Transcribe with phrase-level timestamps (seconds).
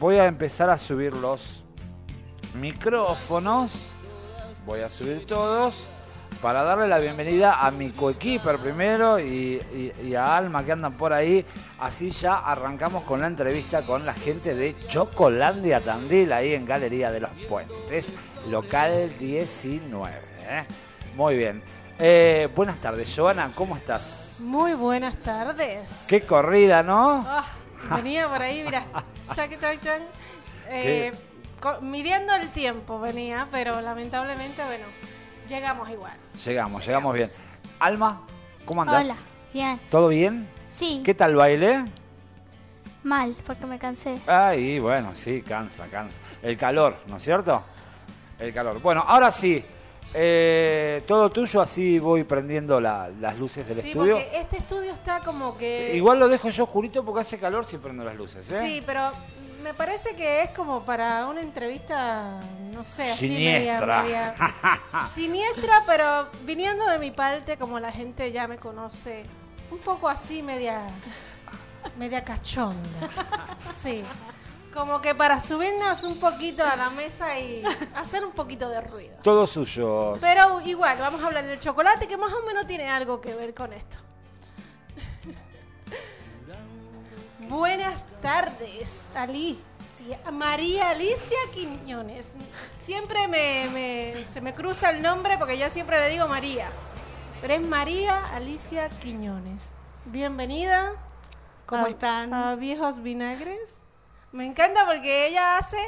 [0.00, 1.62] voy a empezar a subir los
[2.54, 3.70] micrófonos.
[4.66, 5.74] Voy a subir todos
[6.42, 10.92] para darle la bienvenida a mi coequiper primero y, y- y a Alma que andan
[10.94, 11.44] por ahí.
[11.78, 17.10] Así ya arrancamos con la entrevista con la gente de Chocolandia Tandil, ahí en Galería
[17.10, 18.12] de los Puentes,
[18.48, 20.14] local 19.
[20.48, 20.62] ¿eh?
[21.16, 21.62] Muy bien.
[21.98, 24.36] Eh, buenas tardes, Joana, ¿cómo estás?
[24.40, 25.82] Muy buenas tardes.
[26.06, 27.22] Qué corrida, ¿no?
[27.26, 27.44] Ah,
[27.96, 28.84] venía por ahí, mira,
[29.34, 30.02] chac, chac, chac.
[30.68, 31.12] Eh,
[31.82, 34.86] midiendo el tiempo venía, pero lamentablemente, bueno,
[35.48, 36.16] llegamos igual.
[36.44, 37.30] Llegamos, llegamos bien.
[37.78, 38.22] Alma,
[38.64, 39.04] ¿cómo andás?
[39.04, 39.16] Hola,
[39.52, 39.80] bien.
[39.90, 40.48] ¿Todo bien?
[40.70, 41.84] Sí, ¿Qué tal el baile?
[43.02, 44.18] mal, porque me cansé.
[44.26, 46.18] Ay, bueno, sí, cansa, cansa.
[46.42, 47.62] El calor, ¿no es cierto?
[48.38, 48.80] El calor.
[48.80, 49.64] Bueno, ahora sí,
[50.14, 54.16] eh, todo tuyo, así voy prendiendo la- las luces del sí, estudio.
[54.16, 55.94] porque este estudio está como que...
[55.94, 58.60] Igual lo dejo yo oscurito porque hace calor si prendo las luces, ¿eh?
[58.62, 59.12] Sí, pero
[59.62, 62.40] me parece que es como para una entrevista,
[62.72, 64.02] no sé, así Siniestra.
[64.02, 69.24] media, media- siniestra, pero viniendo de mi parte, como la gente ya me conoce,
[69.70, 70.82] un poco así media,
[71.98, 73.10] media cachonda.
[73.82, 74.02] Sí.
[74.74, 77.62] Como que para subirnos un poquito a la mesa y
[77.94, 79.16] hacer un poquito de ruido.
[79.22, 80.16] Todo suyo.
[80.20, 83.52] Pero igual, vamos a hablar del chocolate que más o menos tiene algo que ver
[83.52, 83.96] con esto.
[87.48, 89.64] Buenas tardes, Alicia.
[90.32, 92.28] María Alicia Quiñones.
[92.84, 96.70] Siempre me, me- se me cruza el nombre porque yo siempre le digo María.
[97.40, 99.64] Pero es María Alicia Quiñones.
[100.06, 100.92] Bienvenida.
[101.66, 102.32] ¿Cómo a- están?
[102.32, 103.58] A Viejos Vinagres.
[104.32, 105.78] Me encanta porque ella hace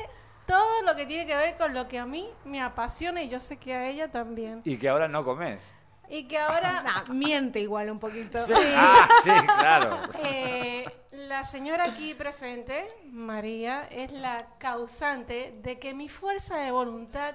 [0.47, 3.39] todo lo que tiene que ver con lo que a mí me apasiona y yo
[3.41, 4.61] sé que a ella también.
[4.65, 5.73] Y que ahora no comes.
[6.09, 8.39] Y que ahora Nah, miente igual un poquito.
[8.77, 10.01] Ah, sí, claro.
[10.25, 17.35] eh, la señora aquí presente, María, es la causante de que mi fuerza de voluntad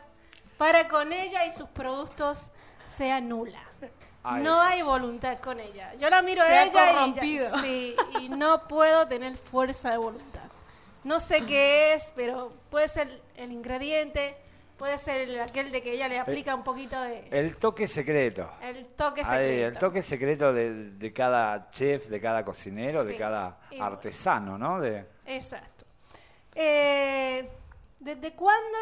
[0.58, 2.52] para con ella y sus productos
[2.86, 3.62] sea nula.
[4.24, 4.44] Ay.
[4.44, 5.94] No hay voluntad con ella.
[5.96, 7.60] Yo la miro Se a ella y, ya- corrompido.
[7.62, 10.42] sí, y no puedo tener fuerza de voluntad.
[11.08, 14.36] No sé qué es, pero puede ser el ingrediente,
[14.78, 18.50] puede ser el- aquel de que ella le aplica un poquito de El toque secreto.
[18.62, 19.68] el toque Ahí, secreto.
[19.68, 23.18] el toque secreto de, de cada chef, de cada cocinero, de Sí.
[23.18, 24.82] cada Y- artesano, ¿no?
[24.82, 25.86] De, Exacto.
[26.56, 27.50] Eh,
[28.00, 28.78] ¿Desde cuándo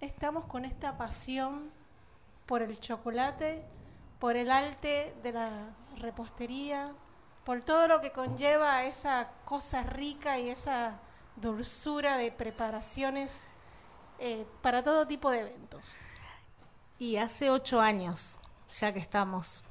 [0.00, 1.70] estamos con esta pasión
[2.46, 3.62] por el chocolate,
[4.18, 5.50] por el arte de la
[5.98, 6.92] repostería,
[7.44, 10.98] por todo lo que conlleva esa cosa rica y esa
[11.40, 13.32] dulzura de preparaciones
[14.18, 15.82] eh, para todo tipo de eventos?
[16.98, 18.36] Y hace ocho años,
[18.78, 19.62] ya que estamos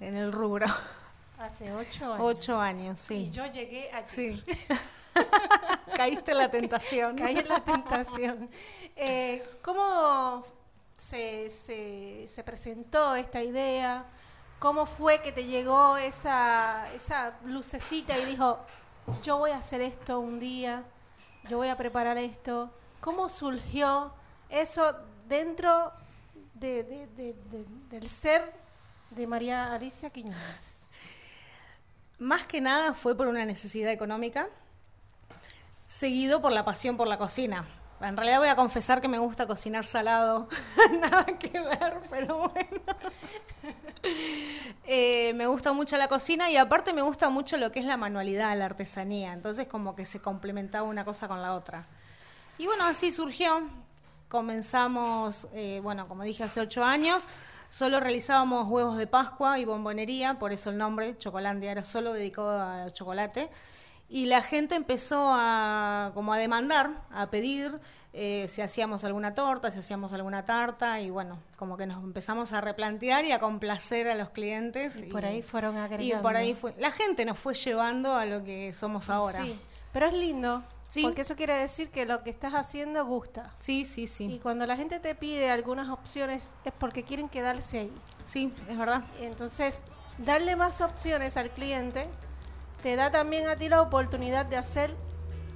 [0.00, 0.66] en el rubro.
[1.38, 2.18] Hace ocho años.
[2.20, 3.30] Ocho años, Y sí.
[3.30, 4.14] yo llegué aquí.
[4.14, 4.44] Sí.
[5.96, 7.16] Caíste en la tentación.
[7.16, 8.50] Caí en la tentación.
[8.96, 10.44] Eh, ¿Cómo
[10.98, 14.04] se, se, se presentó esta idea?
[14.58, 18.58] ¿Cómo fue que te llegó esa, esa lucecita y dijo,
[19.22, 20.84] yo voy a hacer esto un día,
[21.48, 22.70] yo voy a preparar esto?
[23.00, 24.12] ¿Cómo surgió
[24.48, 24.96] eso
[25.28, 25.92] dentro
[26.54, 28.52] de- de- de- de- del ser
[29.10, 30.86] de María Alicia Quiñones?
[32.18, 34.48] Más que nada fue por una necesidad económica,
[35.86, 37.64] seguido por la pasión por la cocina.
[38.00, 40.48] En realidad voy a confesar que me gusta cocinar salado,
[41.00, 42.82] nada que ver, pero bueno.
[44.92, 47.98] Eh, me gusta mucho la cocina y aparte me gusta mucho lo que es la
[47.98, 49.34] manualidad, la artesanía.
[49.34, 51.86] Entonces como que se complementaba una cosa con la otra.
[52.58, 53.68] Y bueno, así surgió.
[54.28, 57.24] Comenzamos, eh, bueno, como dije, hace ocho años.
[57.70, 62.60] Solo realizábamos huevos de Pascua y bombonería, por eso el nombre, Chocolandia, era solo dedicado
[62.60, 63.48] al chocolate.
[64.12, 67.78] Y la gente empezó a, como a demandar, a pedir
[68.12, 72.52] eh, si hacíamos alguna torta, si hacíamos alguna tarta, y bueno, como que nos empezamos
[72.52, 74.96] a replantear y a complacer a los clientes.
[74.96, 76.22] Y por ahí fueron Y agregando.
[76.22, 79.44] por ahí fue, la gente nos fue llevando a lo que somos ahora.
[79.44, 79.56] Sí,
[79.92, 81.04] pero es lindo, Sí.
[81.04, 83.52] porque eso quiere decir que lo que estás haciendo gusta.
[83.60, 84.24] Sí, sí, sí.
[84.24, 87.92] Y cuando la gente te pide algunas opciones es porque quieren quedarse ahí.
[88.26, 89.04] Sí, es verdad.
[89.20, 89.78] Entonces,
[90.18, 92.08] darle más opciones al cliente
[92.82, 94.94] te da también a ti la oportunidad de hacer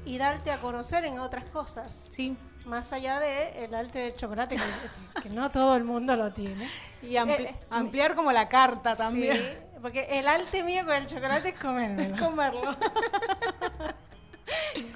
[0.04, 2.06] y darte a conocer en otras cosas.
[2.10, 2.36] Sí.
[2.66, 6.70] Más allá de el arte del chocolate, que, que no todo el mundo lo tiene.
[7.02, 9.36] Y ampli- Eh, ampliar como la carta también.
[9.36, 12.16] Sí, porque el arte mío con el chocolate es comérmelo.
[12.24, 12.76] Comerlo.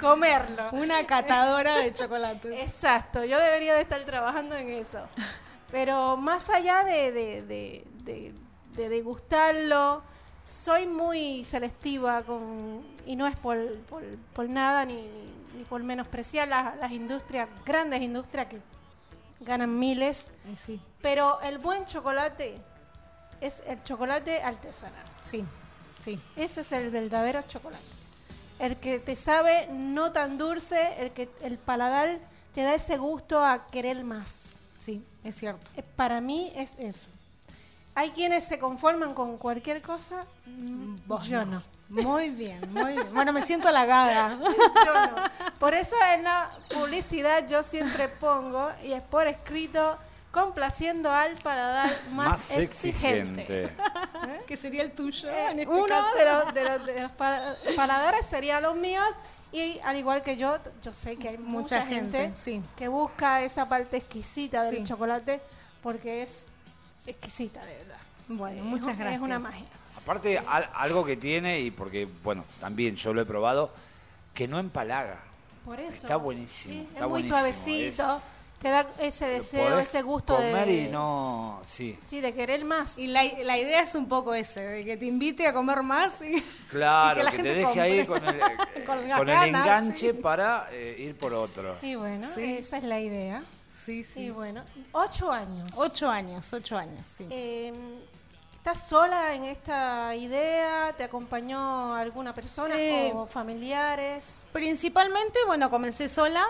[0.01, 0.69] comerlo.
[0.73, 2.63] Una catadora de chocolate.
[2.63, 5.01] Exacto, yo debería de estar trabajando en eso.
[5.71, 8.35] Pero más allá de, de, de, de-
[8.77, 10.03] de degustarlo,
[10.49, 14.03] soy muy selectiva con y no es por, por,
[14.35, 15.09] por nada ni,
[15.57, 18.59] ni por menospreciar las, las industrias, grandes industrias que
[19.41, 20.27] ganan miles,
[20.67, 22.59] sí, pero el buen chocolate
[23.41, 25.05] es el chocolate artesanal.
[25.25, 25.45] sí,
[26.05, 26.19] sí.
[26.37, 27.85] Ese es el verdadero chocolate.
[28.59, 32.19] El que te sabe no tan dulce, el que el paladar
[32.55, 34.35] te da ese gusto a querer más.
[34.85, 35.61] Sí, es cierto.
[35.77, 37.07] Eh, Para mí es eso.
[37.99, 41.65] Hay quienes se conforman con cualquier cosa, mm, Vos yo no.
[41.89, 43.13] Muy bien, muy bien.
[43.13, 44.39] Bueno, me siento halagada.
[44.87, 45.17] Yo no.
[45.59, 49.97] Por eso en la publicidad yo siempre pongo, y es por escrito,
[50.31, 53.47] complaciendo al paladar más, Más exigente.
[53.65, 54.43] ¿Eh?
[54.47, 56.15] que sería el tuyo Eh, en este uno caso.
[56.17, 59.09] de los, de los- de los pa- paladares serían los míos
[59.51, 62.63] y al igual que yo, yo sé que hay mucha, Mucha gente, gente, sí.
[62.77, 64.85] que busca esa parte exquisita del Sí.
[64.85, 65.41] chocolate
[65.83, 66.45] porque es
[67.11, 67.99] exquisita de verdad.
[68.29, 69.17] Bueno, Es muchas gracias.
[69.17, 69.65] Es una magia.
[69.97, 73.71] Aparte, al- algo que tiene, y porque, bueno, también yo lo he probado,
[74.35, 75.23] que no empalaga.
[75.65, 75.93] Por eso.
[75.93, 78.23] Está buenísimo, Sí, está es muy buenísimo, suavecito,
[78.63, 81.61] te da ese deseo, ese gusto comer de y no...
[81.63, 82.99] Sí, sí, de querer más.
[82.99, 86.13] Y la, la idea es un poco ese, de que te invite a comer más
[86.23, 88.43] y claro, Y que te deje ahí con el, eh,
[88.87, 90.19] Con el enganche sí.
[90.19, 91.77] para eh, ir por otro.
[91.83, 92.57] Y bueno, Sí.
[92.59, 93.43] esa es la idea.
[93.89, 94.63] Sí, Y bueno,
[94.93, 95.71] ocho años.
[95.77, 97.27] Ocho años, ocho años, sí.
[97.31, 97.73] Eh,
[98.59, 100.93] ¿Estás sola en esta idea?
[100.95, 104.49] ¿Te acompañó alguna persona Eh, o familiares?
[104.53, 106.45] Principalmente, bueno, comencé sola.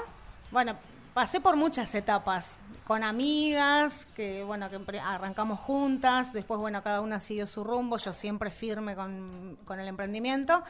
[0.50, 0.74] Bueno,
[1.14, 2.48] pasé por muchas etapas.
[2.84, 6.32] Con amigas, que bueno, que arrancamos juntas.
[6.32, 7.98] Después, bueno, cada una siguió su rumbo.
[7.98, 10.64] Yo siempre firme con, con el emprendimiento.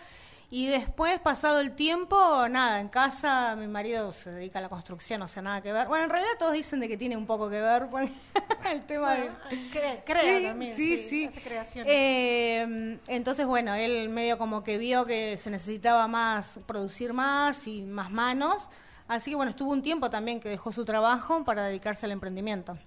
[0.51, 2.17] Y después, pasado el tiempo,
[2.49, 5.89] nada, en casa mi marido se dedica a la construcción, o sea, nada que ver.
[5.89, 8.05] Bueno, en realidad todos dicen de que tiene un poco que ver con
[8.65, 9.21] el tema de...
[9.25, 9.37] Bueno,
[9.71, 10.75] cre- crea Sí, también.
[10.75, 11.27] sí, sí.
[11.27, 11.93] hace creaciones.
[11.95, 17.83] Eh, entonces, bueno, él medio como que vio que se necesitaba más, producir más y
[17.83, 18.71] más manos.
[19.07, 22.79] Así que bueno, estuvo un tiempo también que dejó su trabajo para dedicarse al emprendimiento.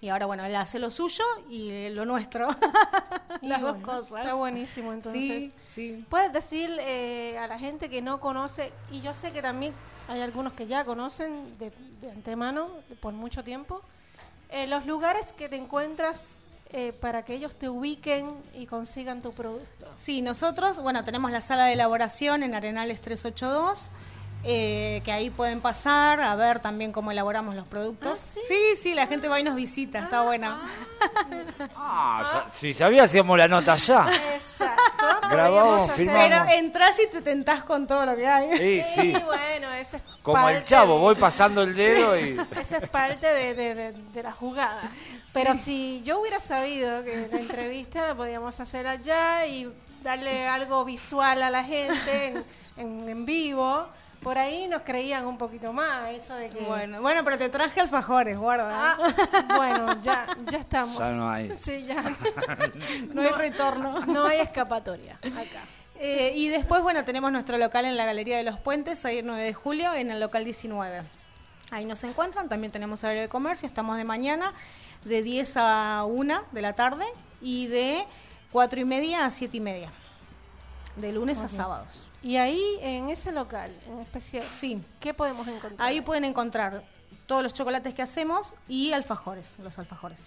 [0.00, 2.48] Y ahora, bueno, él hace lo suyo y lo nuestro.
[3.42, 4.18] Y Las dos cosas.
[4.18, 5.22] Está buenísimo, entonces.
[5.22, 6.04] Sí, sí.
[6.10, 9.72] Puedes decir eh, a la gente que no conoce, y yo sé que también
[10.08, 12.68] hay algunos que ya conocen de, de antemano,
[13.00, 13.80] por mucho tiempo,
[14.50, 16.40] eh, los lugares que te encuentras
[16.72, 19.86] eh, para que ellos te ubiquen y consigan tu producto.
[19.98, 23.80] Sí, nosotros, bueno, tenemos la sala de elaboración en Arenales 382,
[24.42, 28.18] eh, que ahí pueden pasar a ver también cómo elaboramos los productos.
[28.20, 28.40] Ah, ¿sí?
[28.48, 30.62] sí, sí, la gente va y nos visita, está buena.
[31.76, 34.06] Ah, sa- si sabía, hacíamos la nota ya.
[34.34, 34.82] Exacto.
[35.30, 36.22] Grabamos, filmamos.
[36.28, 38.82] Pero entras y te tentás con todo lo que hay.
[38.82, 39.22] Sí, Sí, sí.
[39.24, 42.40] bueno, eso es Como el parte chavo, de- voy pasando el dedo y...
[42.58, 44.90] Eso es parte de, de- de- de la jugada.
[45.32, 49.70] Pero si yo hubiera sabido que la entrevista la podíamos hacer allá y
[50.02, 52.44] darle algo visual a la gente en,
[52.76, 53.86] en- en vivo,
[54.22, 56.08] por ahí nos creían un poquito más.
[56.10, 56.60] Eso de que.
[56.60, 58.68] Bueno, bueno, pero te traje alfajores, guarda.
[58.70, 59.12] Ah,
[59.56, 60.98] bueno, ya, ya estamos.
[60.98, 61.52] Ya no hay.
[61.60, 62.02] Sí, ya.
[63.14, 64.04] no hay retorno.
[64.06, 65.62] No hay escapatoria acá.
[66.02, 69.26] Eh, y después, bueno, tenemos nuestro local en la Galería de los Puentes, ahí el
[69.26, 71.02] 9 de julio, en el local 19.
[71.70, 74.52] Ahí nos encuentran, también tenemos horario de comercio, estamos de mañana
[75.04, 77.04] de 10 a 1 de la tarde
[77.40, 78.06] y de
[78.50, 79.92] 4 y media a 7 y media,
[80.96, 82.09] de lunes a sábados.
[82.22, 85.74] Y ahí, en ese local en especial, Sí, ¿qué podemos encontrar?
[85.78, 86.82] ahí pueden encontrar
[87.26, 90.18] todos los chocolates que hacemos y alfajores, los alfajores,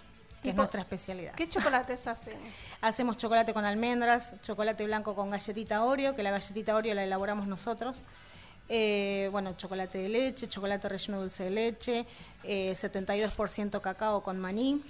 [0.42, 1.34] que es nuestra especialidad.
[1.34, 2.34] ¿Qué chocolates hacen?
[2.80, 7.46] Hacemos chocolate con almendras, chocolate blanco con galletita Oreo, que la galletita Oreo la elaboramos
[7.46, 7.98] nosotros.
[8.68, 12.06] Eh, bueno, chocolate de leche, chocolate relleno dulce de leche,
[12.42, 14.82] eh, 72% cacao con maní.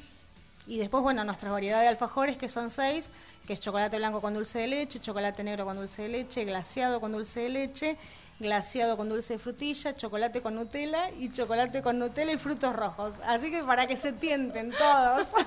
[0.67, 3.09] Y después, bueno, nuestra variedad de alfajores, que son seis,
[3.47, 7.01] que es chocolate blanco con dulce de leche, chocolate negro con dulce de leche, glaseado
[7.01, 7.97] con dulce de leche,
[8.41, 13.15] glaseado con dulce de frutilla, chocolate con Nutella y chocolate con Nutella y frutos rojos.
[13.27, 15.29] Así que para que se tienten todos.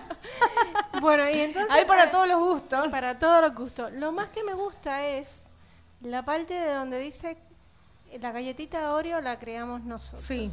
[1.00, 1.70] Bueno, y entonces...
[1.70, 2.88] Hay para eh, todos los gustos.
[2.88, 3.92] Para todos los gustos.
[3.94, 5.44] Lo más que me gusta es
[6.02, 7.38] la parte de donde dice
[8.20, 10.24] la galletita Oreo la creamos nosotros.
[10.24, 10.52] Sí,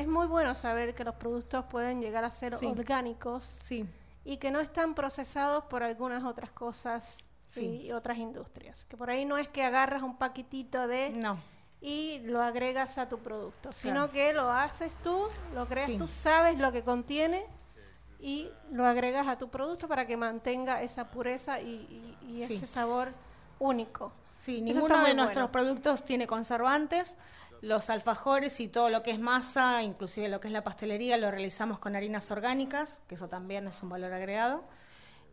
[0.00, 2.64] Es muy bueno saber que los productos pueden llegar a ser Sí.
[2.66, 3.84] orgánicos sí.
[4.24, 7.82] y que no están procesados por algunas otras cosas Sí.
[7.84, 8.84] y otras industrias.
[8.86, 11.38] Que por ahí no es que agarras un paquetito de No.
[11.82, 16.58] y lo agregas a tu producto, sino que lo haces tú, lo creas tú, sabes
[16.58, 17.44] lo que contiene
[18.20, 22.66] y lo agregas a tu producto para que mantenga esa pureza y, y- y ese
[22.66, 23.08] sabor
[23.58, 24.12] único.
[24.46, 25.52] Sí, Eso ninguno de nuestros bueno.
[25.52, 27.14] productos tiene conservantes.
[27.60, 31.30] Los alfajores y todo lo que es masa, inclusive lo que es la pastelería, lo
[31.30, 34.64] realizamos con harinas orgánicas, que eso también es un valor agregado.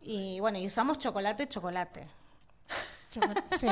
[0.02, 2.06] Y bueno, y usamos chocolate, chocolate.
[3.10, 3.22] Yo,
[3.58, 3.68] sí,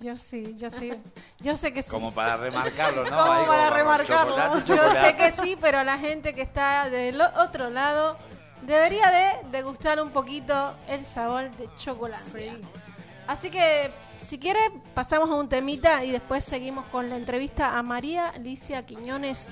[0.00, 0.92] yo sí, yo sí.
[1.38, 1.90] Yo sé que sí.
[1.90, 3.10] Como para remarcarlo, ¿no?
[3.10, 4.34] Como Ahí para remarcarlo.
[4.34, 8.18] chocolate, Yo sé que sí, pero la gente que está del otro lado
[8.62, 12.58] debería de degustar un poquito el sabor de chocolate.
[13.28, 13.90] Así que,
[14.26, 14.58] si quiere,
[14.92, 19.46] pasamos a un temita y después seguimos con la entrevista a María Alicia Quiñones,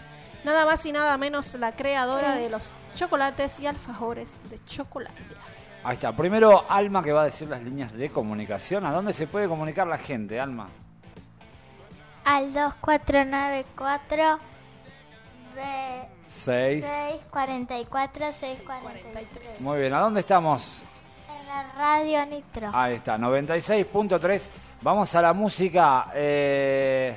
[0.45, 2.62] nada más y nada menos la creadora de los
[2.95, 5.23] chocolates y alfajores de chocolate.
[5.85, 6.12] Ahí está.
[6.16, 8.85] Primero, Alma que va a decir las líneas de comunicación.
[8.85, 10.69] ¿A dónde se puede comunicar la gente, Alma?
[12.25, 14.38] Al 2494
[15.54, 15.62] B
[16.26, 16.85] 6.
[16.85, 19.61] 644 643.
[19.61, 19.95] Muy bien.
[19.95, 20.83] ¿A dónde estamos?
[21.28, 22.71] En la radio Nitro.
[22.73, 24.49] Ahí está, 96.3.
[24.85, 26.11] Vamos a la música.
[26.14, 27.17] eh,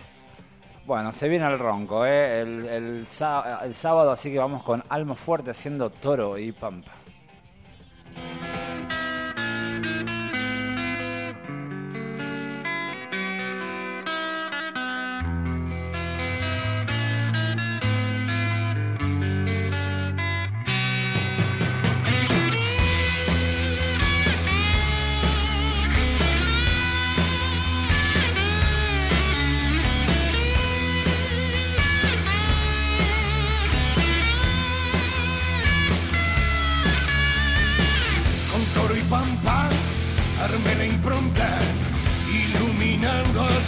[0.85, 4.81] bueno, se viene el ronco, eh, el, el sá- el sábado, así que vamos con
[4.87, 6.93] Alma Fuerte haciendo toro y pampa.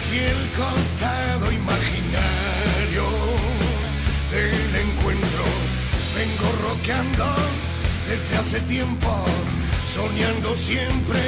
[0.10, 3.04] Hacia el costado imaginario
[4.32, 5.44] del encuentro.
[6.16, 7.36] Vengo roqueando
[8.08, 9.26] desde hace tiempo,
[9.94, 11.20] soñando siempre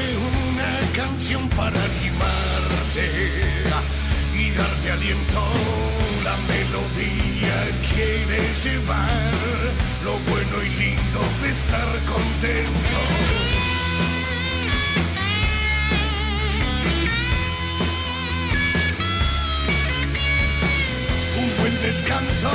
[0.57, 3.05] una canción para animarte
[4.35, 5.43] y darte aliento.
[6.23, 7.55] La melodía
[7.93, 9.31] quiere llevar
[10.03, 13.50] lo bueno y lindo de estar contento.
[21.81, 22.51] Descanso,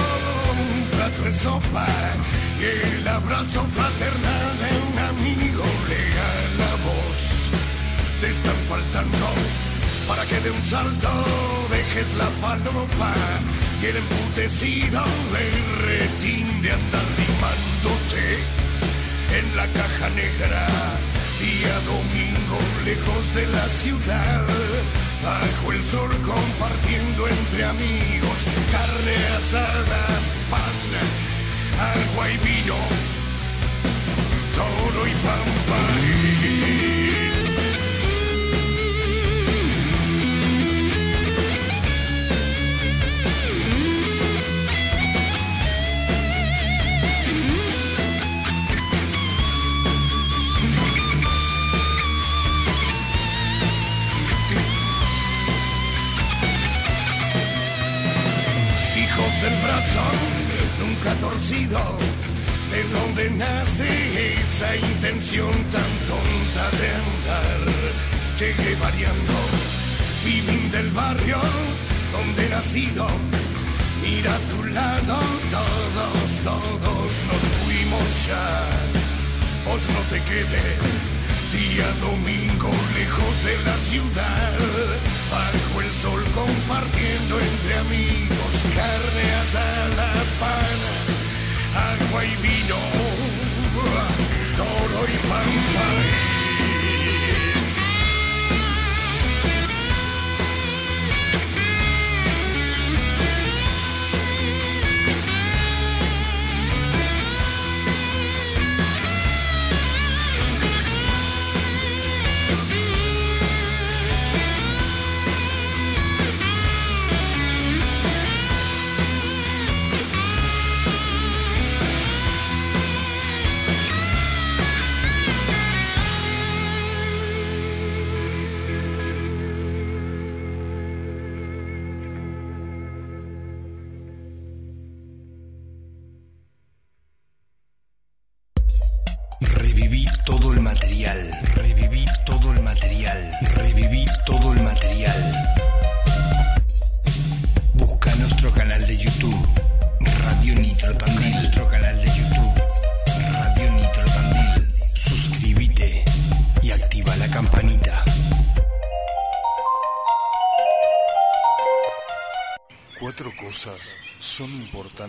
[0.59, 1.87] un plato de sopa
[2.61, 6.28] y el abrazo fraternal de un amigo llega
[6.62, 7.21] la voz.
[8.21, 9.26] Te están faltando
[10.09, 11.09] para que de un salto
[11.71, 13.14] dejes la falopa
[13.83, 15.04] y el emputecido
[15.45, 18.25] el retín de andar limándote
[19.38, 20.66] en la caja negra.
[21.40, 24.45] Día domingo lejos de la ciudad,
[25.23, 28.37] bajo el sol compartiendo entre amigos
[28.71, 30.07] carne asada,
[30.51, 30.77] pan,
[31.79, 32.77] agua y vino,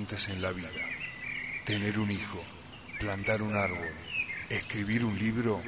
[0.08, 0.70] en la vida.
[1.66, 2.42] Tener un hijo,
[2.98, 3.94] plantar un árbol,
[4.50, 5.62] escribir un libro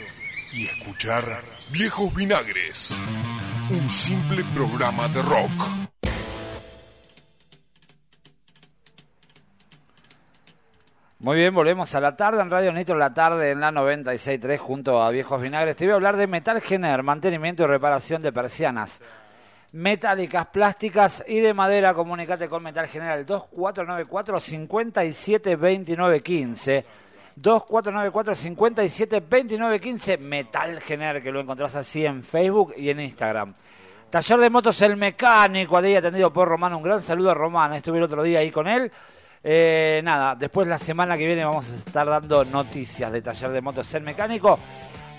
[0.53, 1.23] y escuchar
[1.71, 2.97] Viejos Vinagres,
[3.69, 5.89] un simple programa de rock.
[11.19, 15.03] Muy bien, volvemos a la tarde en Radio Nitro, la tarde en la 96.3 junto
[15.03, 15.75] a Viejos Vinagres.
[15.75, 19.01] Te voy a hablar de Metal Gener, mantenimiento y reparación de persianas
[19.73, 21.93] metálicas, plásticas y de madera.
[21.93, 26.85] Comunicate con Metal Gener al 2494 572915
[27.35, 33.53] 2494 572915 Metal Gener, que lo encontrás así en Facebook y en Instagram.
[34.09, 36.73] Taller de motos El Mecánico, ahí atendido por Román.
[36.73, 38.91] Un gran saludo a Román, estuve el otro día ahí con él.
[39.43, 43.61] Eh, nada, después la semana que viene vamos a estar dando noticias de Taller de
[43.61, 44.59] Motos El Mecánico,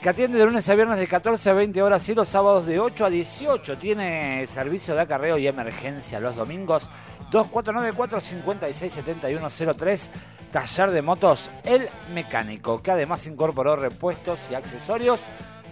[0.02, 2.80] que atiende de lunes a viernes de 14 a 20 horas y los sábados de
[2.80, 3.76] 8 a 18.
[3.78, 6.90] Tiene servicio de acarreo y emergencia los domingos.
[7.30, 10.10] 2494 567103
[10.50, 15.20] Taller de Motos El Mecánico, que además incorporó repuestos y accesorios.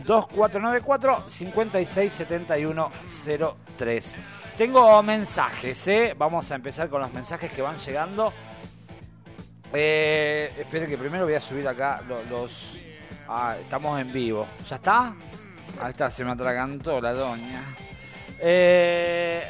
[0.04, 4.16] 2494 567103
[4.56, 6.14] Tengo mensajes, ¿eh?
[6.16, 8.32] Vamos a empezar con los mensajes que van llegando.
[9.72, 12.78] Eh, espere que primero voy a subir acá lo- los...
[13.28, 14.46] ah, estamos en vivo.
[14.68, 15.14] ¿Ya está?
[15.80, 17.62] Ahí está, se me atragantó la doña.
[18.40, 19.44] Eh,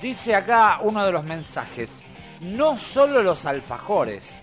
[0.00, 2.02] dice acá uno de los mensajes.
[2.40, 4.40] No solo los alfajores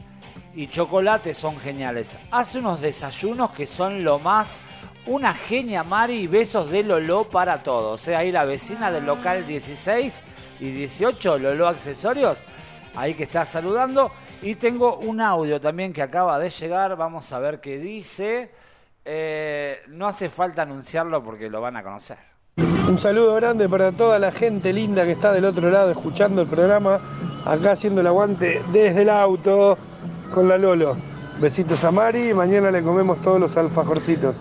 [0.54, 2.18] y chocolates son geniales.
[2.32, 4.62] Hace unos desayunos que son lo más.
[5.08, 8.08] Una genia Mari, besos de Lolo para todos.
[8.08, 8.16] ¿eh?
[8.16, 10.14] Ahí la vecina del local 16
[10.60, 12.44] y 18, Lolo Accesorios,
[12.96, 14.12] ahí que está saludando.
[14.42, 18.52] Y tengo un audio también que acaba de llegar, vamos a ver qué dice.
[19.06, 22.18] Eh, no hace falta anunciarlo porque lo van a conocer.
[22.58, 26.48] Un saludo grande para toda la gente linda que está del otro lado escuchando el
[26.48, 27.00] programa,
[27.46, 29.78] acá haciendo el aguante desde el auto
[30.34, 30.98] con la Lolo.
[31.40, 34.36] Besitos a Mari y mañana le comemos todos los alfajorcitos.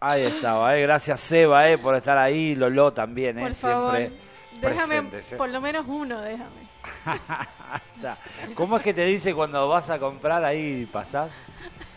[0.00, 0.82] Ahí estaba, eh.
[0.82, 4.20] gracias Seba eh, por estar ahí, Lolo también, eh, Por favor, siempre
[4.60, 5.36] déjame presentes, eh.
[5.36, 6.63] por lo menos uno, déjame.
[8.54, 11.30] ¿Cómo es que te dice cuando vas a comprar ahí y pasás?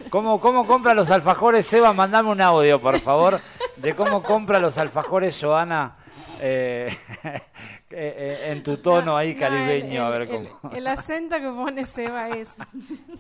[0.10, 1.92] ¿Cómo, ¿Cómo compra los alfajores, Seba?
[1.94, 3.40] Mandame un audio, por favor,
[3.76, 5.98] de cómo compra los alfajores, Joana,
[6.40, 6.96] eh,
[7.90, 10.74] eh, en tu tono ahí No, caribeño, a el- ver el- cómo.
[10.74, 12.50] El, acento que pone Seba es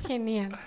[0.08, 0.58] genial.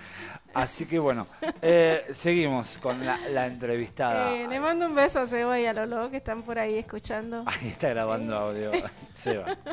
[0.53, 1.27] Así que bueno,
[1.61, 4.33] eh, seguimos con la, la entrevistada.
[4.33, 7.43] Eh, le mando un beso a Seba y a Lolo que están por ahí escuchando.
[7.47, 8.71] Ahí está grabando audio,
[9.13, 9.45] Seba.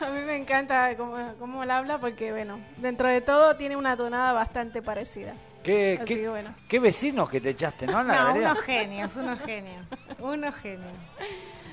[0.00, 3.96] A mí me encanta cómo, cómo él habla porque, bueno, dentro de todo tiene una
[3.96, 5.34] tonada bastante parecida.
[5.62, 6.50] ¿Qué, Así qué, que bueno.
[6.68, 8.02] qué vecinos que te echaste, no?
[8.02, 9.86] La No, unos genios, unos genios.
[10.20, 10.92] Unos genios.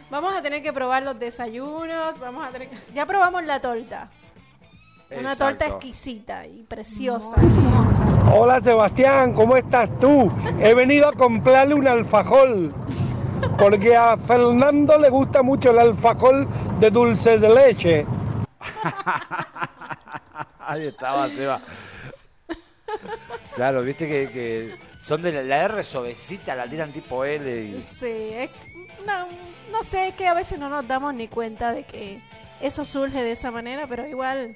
[0.09, 4.09] Vamos a tener que probar los desayunos, vamos a tener que- Ya probamos la torta.
[5.09, 5.45] Una Exacto.
[5.45, 7.35] torta exquisita y preciosa.
[8.33, 10.31] Hola Sebastián, ¿cómo estás tú?
[10.59, 12.73] He venido a comprarle un alfajol,
[13.59, 16.47] porque a Fernando le gusta mucho el alfajol
[16.81, 18.05] de dulce de leche.
[20.59, 21.61] Ahí estaba, Seba.
[23.55, 27.63] Claro, viste que, que son de la, la R suavecita, la tiran tipo L.
[27.63, 27.81] Y...
[27.81, 28.49] Sí, es-
[29.05, 29.27] no,
[29.71, 32.19] no sé, es que a veces no nos damos ni cuenta de que
[32.59, 34.55] eso surge de esa manera, pero igual,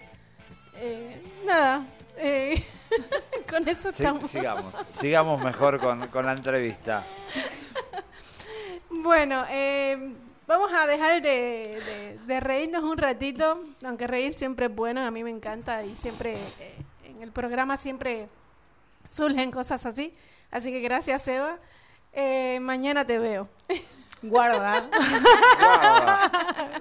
[0.77, 1.85] eh, nada,
[2.17, 2.63] eh,
[3.49, 4.29] con eso Sí, estamos.
[4.31, 7.03] sigamos, sigamos mejor con, con la entrevista.
[8.97, 10.13] Bueno, eh,
[10.47, 11.29] vamos a dejar de,
[11.85, 15.95] de- de reírnos un ratito, aunque reír siempre es bueno, a mí me encanta y
[15.95, 18.27] siempre eh, en el programa siempre
[19.09, 20.13] surgen cosas así.
[20.51, 21.57] Así que gracias, Eva.
[22.13, 23.47] Eh, mañana te veo.
[24.21, 24.89] Guarda.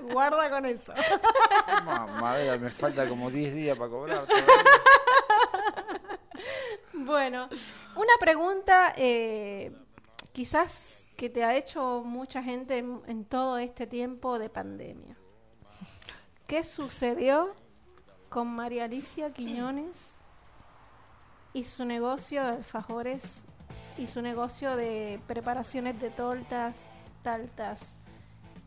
[0.00, 0.92] Guau, Guarda con eso.
[1.84, 4.24] mamadera, me falta como 10 días para cobrar.
[6.92, 7.48] Bueno,
[7.96, 9.72] una pregunta eh,
[10.32, 15.16] quizás que te ha hecho mucha gente en, todo este tiempo de pandemia.
[16.46, 17.48] ¿Qué sucedió
[18.28, 20.14] con María Alicia Quiñones
[21.52, 23.42] y su negocio de alfajores
[23.96, 26.88] y su negocio de preparaciones de tortas,
[27.22, 27.80] taltas,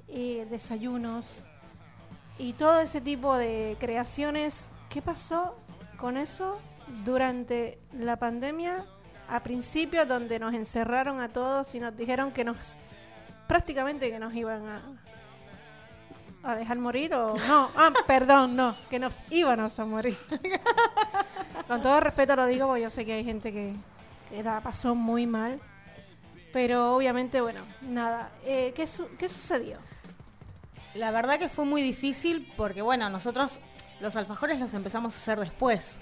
[0.07, 1.25] y desayunos
[2.39, 4.67] y todo ese tipo de creaciones?
[4.89, 5.55] ¿Qué pasó
[5.97, 6.57] con eso
[7.03, 8.85] durante la pandemia
[9.29, 12.57] a principios donde nos encerraron a todos y nos dijeron que nos
[13.47, 14.81] prácticamente que nos iban a
[16.43, 20.17] a dejar morir o no, ah, perdón, no, que nos íbamos a morir.
[21.67, 23.73] Con todo respeto lo digo porque yo sé que hay gente que,
[24.29, 25.59] que la pasó muy mal,
[26.53, 29.77] pero obviamente bueno, nada, eh, ¿qué, su- ¿qué sucedió?
[30.95, 33.59] La verdad que fue muy difícil porque, bueno, nosotros
[33.99, 35.97] los alfajores los empezamos a hacer después.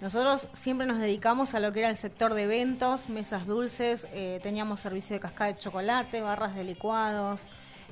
[0.00, 4.40] Nosotros siempre nos dedicamos a lo que era el sector de eventos, mesas dulces, eh,
[4.42, 7.40] teníamos servicio de cascada de chocolate, barras de licuados,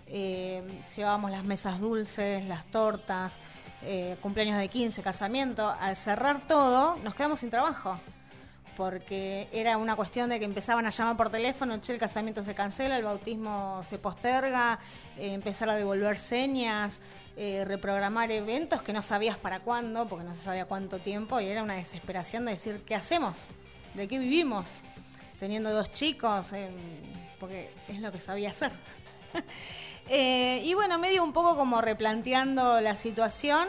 [0.07, 0.62] eh,
[0.95, 3.35] llevábamos las mesas dulces, las tortas,
[3.83, 5.75] eh, cumpleaños de 15, casamiento.
[5.81, 7.99] Al cerrar todo, nos quedamos sin trabajo
[8.77, 12.55] porque era una cuestión de que empezaban a llamar por teléfono, che, el casamiento se
[12.55, 14.79] cancela, el bautismo se posterga,
[15.19, 17.01] eh, empezar a devolver señas,
[17.37, 21.47] eh, reprogramar eventos que no sabías para cuándo, porque no se sabía cuánto tiempo, y
[21.47, 23.37] era una desesperación de decir, ¿qué hacemos?
[23.94, 24.66] ¿De qué vivimos?
[25.40, 26.70] Teniendo dos chicos, eh,
[27.40, 28.73] porque es lo que sabía hacer.
[30.11, 33.66] Eh, y bueno, medio un poco como replanteando la situación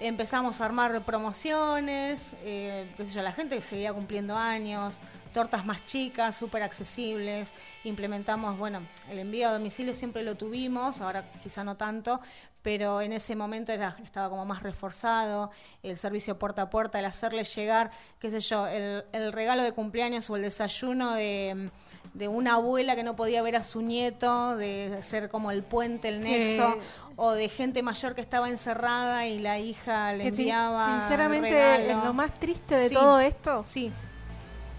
[0.00, 4.94] empezamos a armar promociones, eh, qué sé yo, la gente que seguía cumpliendo años,
[5.32, 7.50] tortas más chicas, súper accesibles,
[7.84, 12.20] implementamos, bueno, el envío a domicilio siempre lo tuvimos, ahora quizá no tanto,
[12.64, 15.50] pero en ese momento era, estaba como más reforzado,
[15.82, 19.72] el servicio puerta a puerta, el hacerle llegar, qué sé yo, el, el regalo de
[19.72, 21.68] cumpleaños o el desayuno de,
[22.14, 26.08] de una abuela que no podía ver a su nieto, de ser como el puente,
[26.08, 26.78] el nexo,
[27.16, 31.94] o de gente mayor que estaba encerrada y la hija le Que sin- enviaba sinceramente,
[32.02, 32.94] lo más triste de Sí.
[32.94, 33.92] todo esto Sí,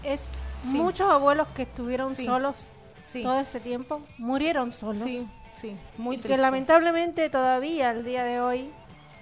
[0.02, 0.22] es
[0.62, 0.76] Sí.
[0.76, 2.56] muchos abuelos que estuvieron solos
[3.22, 5.08] todo ese tiempo, murieron solos.
[5.70, 6.34] Sí, muy triste.
[6.36, 8.70] que lamentablemente todavía al día de hoy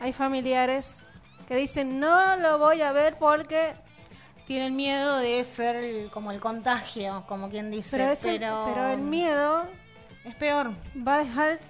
[0.00, 0.98] hay familiares
[1.48, 3.72] que dicen no lo voy a ver porque
[4.46, 8.88] Tienen miedo de ser el- como el contagio, como quien dice, pero, ese- pero, pero
[8.88, 9.64] el miedo
[10.26, 10.72] es peor.
[10.96, 11.60] va a dejar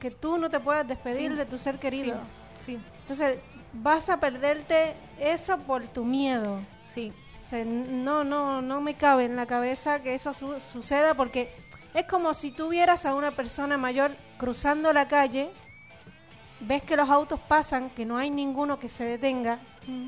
[0.00, 1.36] que tú no te puedas despedir Sí.
[1.36, 2.16] de tu ser querido.
[2.66, 3.38] Sí, Entonces
[3.72, 6.58] vas a perderte eso por tu miedo.
[6.92, 7.12] sí,
[7.46, 11.52] O sea, no, no, no me cabe en la cabeza que eso su- suceda porque
[11.94, 15.50] es como si tú vieras a una persona mayor cruzando la calle,
[16.60, 19.58] ves que los autos pasan, que no hay ninguno que se detenga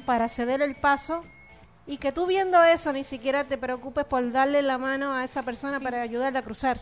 [0.07, 1.25] para ceder el paso
[1.87, 5.42] y que tú viendo eso ni siquiera te preocupes por darle la mano a esa
[5.42, 5.85] persona Sí.
[5.85, 6.81] para ayudarla a cruzar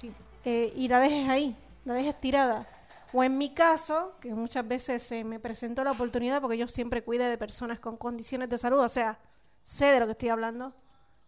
[0.00, 0.12] sí.
[0.44, 2.66] eh, y la dejes ahí, la dejes tirada.
[3.12, 7.02] O en mi caso, que muchas veces se me presentó la oportunidad porque yo siempre
[7.02, 9.18] cuide de personas con condiciones de salud, o sea,
[9.64, 10.72] sé de lo que estoy hablando,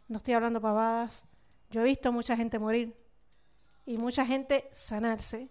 [0.08, 1.24] no estoy hablando pavadas.
[1.72, 2.94] Yo he visto mucha gente morir
[3.86, 5.48] y mucha gente sanarse.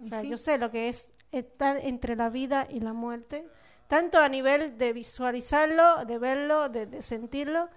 [0.00, 0.28] O sea, sí.
[0.28, 3.46] yo sé lo que es estar entre la vida y la muerte,
[3.86, 7.68] tanto a nivel de visualizarlo, de verlo, de, de sentirlo,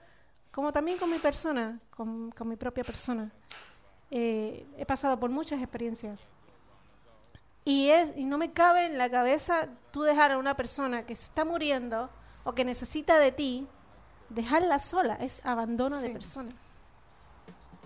[0.51, 3.29] como también con mi persona, con, con mi propia persona.
[4.09, 6.21] Eh, he pasado por muchas experiencias.
[7.65, 11.17] Y, es, y no me cabe en la cabeza tú dejar a una persona que
[11.17, 12.09] se está muriendo
[12.45, 13.67] o que necesita de ti,
[14.29, 15.15] dejarla sola.
[15.15, 16.51] Es abandono de persona.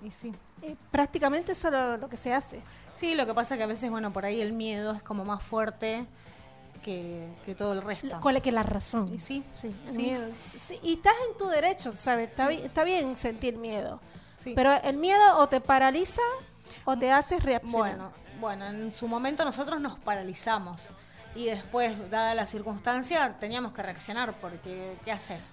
[0.03, 0.31] Y sí.
[0.61, 2.61] Eh, prácticamente eso es lo, lo que se hace.
[2.95, 5.41] Sí, lo que pasa que a veces, bueno, por ahí el miedo es como más
[5.43, 6.05] fuerte
[6.83, 8.19] que, que todo el resto.
[8.21, 9.13] ¿Cuál es que la razón?
[9.13, 10.01] Y sí, Sí, el Sí.
[10.01, 10.27] miedo.
[10.59, 12.29] Sí, y estás en tu derecho, ¿sabes?
[12.29, 13.99] Está, bi- está bien sentir miedo.
[14.43, 14.53] sí.
[14.55, 16.21] Pero el miedo o te paraliza
[16.85, 17.97] o te hace reaccionar.
[17.97, 20.87] Bueno, bueno, en su momento nosotros nos paralizamos
[21.35, 25.49] y después, dada la circunstancia, teníamos que reaccionar porque ¿qué haces?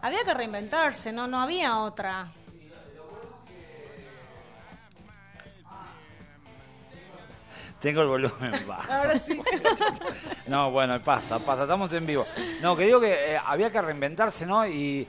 [0.00, 2.32] Había que reinventarse, no, no había otra.
[7.86, 8.92] Tengo el volumen bajo.
[8.92, 9.40] Ahora sí.
[10.48, 12.26] No, bueno, pasa, pasa, estamos en vivo.
[12.60, 14.66] No, que digo que eh, había que reinventarse, ¿no?
[14.66, 15.06] Y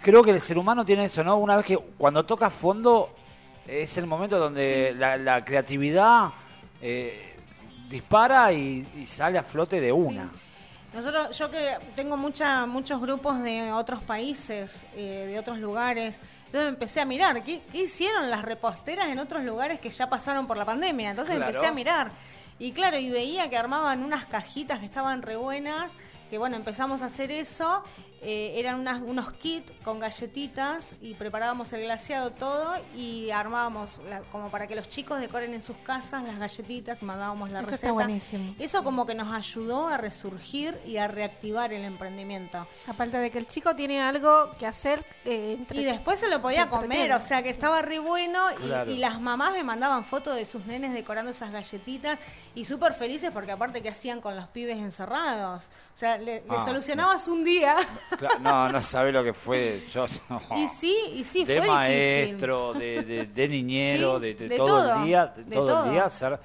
[0.00, 1.36] creo que el ser humano tiene eso, ¿no?
[1.38, 3.10] Una vez que cuando toca fondo
[3.66, 6.28] es el momento donde la, la creatividad
[6.80, 7.34] eh,
[7.88, 10.30] dispara y, y sale a flote de una.
[10.94, 16.68] Nosotros, yo que tengo mucha, muchos grupos de otros países, eh, de otros lugares, entonces
[16.68, 20.56] empecé a mirar ¿qué, qué hicieron las reposteras en otros lugares que ya pasaron por
[20.56, 21.10] la pandemia.
[21.10, 21.50] Entonces Claro.
[21.52, 22.10] empecé a mirar.
[22.58, 25.90] Y claro, y veía que armaban unas cajitas que estaban re buenas,
[26.30, 27.82] que bueno, empezamos a hacer eso.
[28.22, 34.20] eh, eran unas, unos kits con galletitas y preparábamos el glaseado todo y armábamos la-
[34.30, 37.86] como para que los chicos decoren en sus casas las galletitas mandábamos la Eso receta.
[37.86, 38.54] está buenísimo.
[38.58, 42.66] Eso como que nos ayudó a resurgir y a reactivar el emprendimiento.
[42.86, 45.02] Aparte de que el chico tiene algo que hacer.
[45.24, 47.14] eh, entre- Y después se lo podía se comer, entretiene.
[47.14, 48.90] o sea que estaba re bueno y, Claro.
[48.90, 52.18] y las mamás me mandaban fotos de sus nenes decorando esas galletitas
[52.54, 55.64] y súper felices porque aparte que hacían con los pibes encerrados.
[55.94, 57.76] O sea, le, le Ah, solucionabas un día.
[58.40, 59.84] No, no sabe lo que fue.
[59.90, 60.04] Yo,
[60.56, 61.74] Y sí, y sí, de fue difícil.
[61.74, 65.84] maestro, de, de, de niñero, Sí, de, todo, todo, el día, de todo, todo.
[65.86, 66.38] el día ser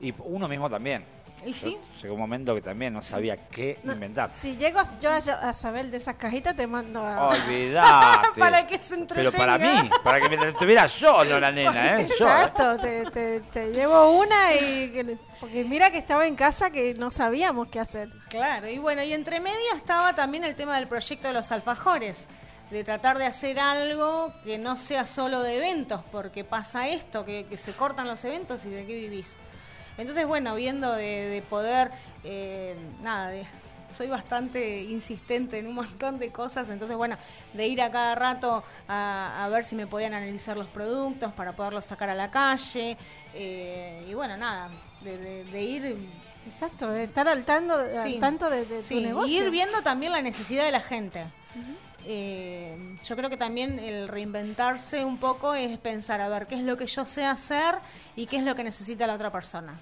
[0.00, 1.04] y uno mismo también.
[1.44, 1.78] ¿Y Yo- sí?
[2.02, 4.30] Llegó un momento que también no sabía qué No, inventar.
[4.30, 7.28] Si llego a- yo a, a saber de esas cajitas, te mando a.
[7.28, 8.38] Olvidate.
[8.40, 9.82] Para que se Pero para entretenga.
[9.84, 12.06] mí, para que me entretuviera yo, no la nena, ¿eh?
[12.18, 12.26] Yo.
[12.26, 15.18] Exacto, te, te- te llevo una y.
[15.40, 18.08] Porque mira que estaba en casa que no sabíamos qué hacer.
[18.28, 22.26] Claro, y bueno, y entre medio estaba también el tema del proyecto de los alfajores,
[22.70, 27.46] de tratar de hacer algo que no sea solo de eventos, porque pasa esto, que,
[27.46, 29.32] que se cortan los eventos y de qué vivís.
[29.98, 31.90] Entonces, bueno, viendo de, de poder,
[32.24, 33.44] eh, nada, de,
[33.96, 37.16] soy bastante insistente en un montón de cosas, entonces, bueno,
[37.52, 41.52] de ir a cada rato a, a ver si me podían analizar los productos para
[41.52, 42.96] poderlos sacar a la calle,
[43.34, 44.70] eh, y bueno, nada,
[45.02, 45.96] de, de- de ir
[46.46, 49.28] Exacto, de estar al, tanto, al tanto de, de Sí, tu negocio.
[49.28, 51.24] y ir viendo también la necesidad de la gente.
[52.10, 56.62] Eh, yo creo que también el reinventarse un poco es pensar, a ver, qué es
[56.62, 57.74] lo que yo sé hacer
[58.16, 59.78] y qué es lo que necesita la otra persona.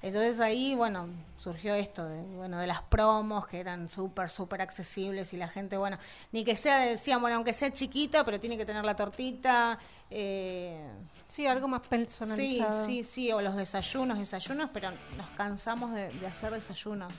[0.00, 5.34] Entonces ahí, bueno, surgió esto, de, bueno, de las promos que eran súper, súper accesibles
[5.34, 5.98] y la gente, bueno,
[6.32, 9.78] ni que sea, decían, bueno, aunque sea chiquita, pero tiene que tener la tortita.
[10.10, 10.80] Eh,
[11.28, 12.86] Sí, algo más sí, personalizado.
[12.86, 17.12] sí, sí, o los desayunos, desayunos, pero nos cansamos de, de hacer desayunos.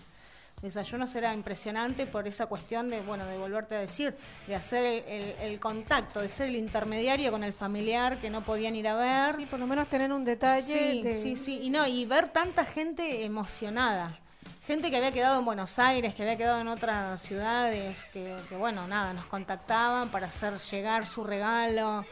[0.61, 4.15] Desayunos era impresionante por esa cuestión de, bueno, de volverte a decir,
[4.47, 8.43] de hacer el, el- el contacto, de ser el intermediario con el familiar que no
[8.43, 9.35] podían ir a ver.
[9.35, 10.91] Sí, por lo menos tener un detalle.
[10.93, 14.19] Sí, de- sí, sí, y no, y ver tanta gente emocionada.
[14.67, 18.55] Gente que había quedado en Buenos Aires, que había quedado en otras ciudades, que, que,
[18.55, 22.05] bueno, nada, nos contactaban para hacer llegar su regalo.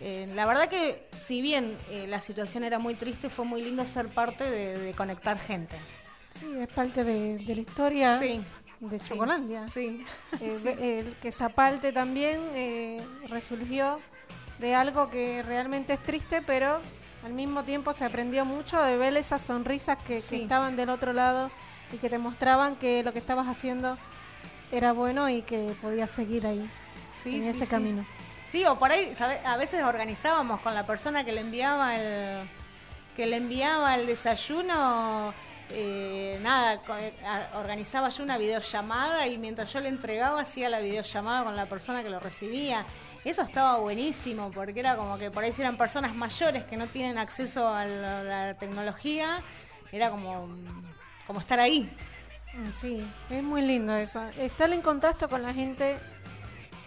[0.00, 3.84] Eh, la verdad que, si bien eh, la situación era muy triste, fue muy lindo
[3.86, 5.74] ser parte de, de conectar gente.
[6.38, 8.42] Sí, es parte de, de la historia Sí.
[8.80, 9.00] de.
[9.00, 9.68] Chocolandia.
[9.68, 10.04] Sí.
[10.40, 14.00] Eh, que Zapalte también eh, resurgió
[14.58, 16.80] de algo que realmente es triste, pero
[17.24, 21.50] al mismo tiempo se aprendió mucho de ver esas sonrisas que, estaban del otro lado
[21.92, 23.96] y que te mostraban que lo que estabas haciendo
[24.70, 26.68] era bueno y que podías seguir ahí,
[27.24, 28.04] en ese camino.
[28.50, 29.40] Sí, o por ahí ¿sabe?
[29.44, 32.48] a veces organizábamos con la persona que le enviaba el
[33.16, 35.32] que le enviaba el desayuno
[35.70, 37.12] eh, nada, eh,
[37.56, 42.02] organizaba yo una videollamada y mientras yo le entregaba hacía la videollamada con la persona
[42.02, 42.84] que lo recibía.
[43.24, 47.18] Eso estaba buenísimo porque era como que por ahí eran personas mayores que no tienen
[47.18, 49.42] acceso a la, la tecnología,
[49.90, 50.48] era como,
[51.26, 51.90] como estar ahí.
[52.54, 54.22] Mm, Sí, es muy lindo eso.
[54.38, 55.96] Estar en contacto con la gente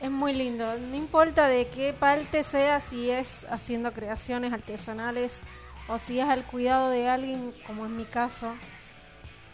[0.02, 0.78] es muy lindo.
[0.78, 5.42] No importa de qué parte sea, si es haciendo creaciones artesanales
[5.88, 8.54] o si es al cuidado de alguien, como en mi caso.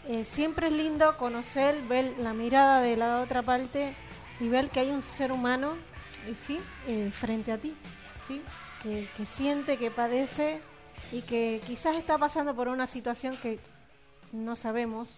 [0.08, 3.94] Eh, siempre es lindo conocer, ver la mirada de la otra parte
[4.38, 5.76] y ver que hay un ser humano
[6.30, 6.58] ¿Y sí?
[6.86, 7.74] eh, frente a ti,
[8.28, 8.42] ¿Sí?
[8.82, 10.60] que, que siente, que padece
[11.12, 13.58] y que quizás está pasando por una situación que
[14.32, 15.08] no sabemos,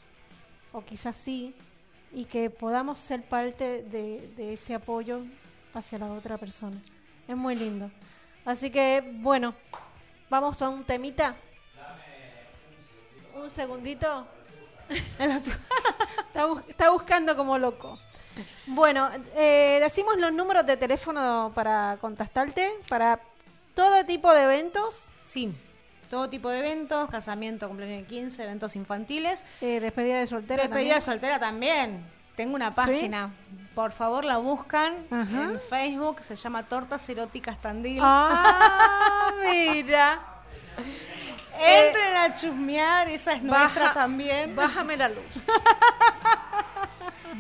[0.73, 1.55] o quizás sí,
[2.13, 5.23] y que podamos ser parte de, de ese apoyo
[5.75, 6.77] hacia la otra persona.
[7.27, 7.91] Es muy lindo.
[8.45, 9.55] Así que, bueno,
[10.29, 11.35] vamos a un temita.
[13.35, 14.27] Un segundito.
[15.19, 17.99] está, bus- está buscando como loco.
[18.67, 23.21] Bueno, eh, decimos los números de teléfono para contactarte, para
[23.75, 25.53] todo tipo de eventos, Sí,
[26.11, 29.43] todo tipo de eventos, casamiento, cumpleaños de 15, eventos infantiles.
[29.61, 30.63] eh, despedida de soltera.
[30.63, 32.05] Despedida de soltera también.
[32.37, 32.77] Tengo una ¿Sí?
[32.77, 33.31] página.
[33.75, 35.43] Por favor, la buscan Ajá.
[35.45, 36.21] en Facebook.
[36.23, 38.01] Se llama Tortas Eróticas Tandil.
[38.03, 40.21] Ah, mira.
[41.59, 43.09] Entren a chusmear.
[43.09, 44.55] Esa es nuestra también.
[44.55, 45.25] Bájame la luz.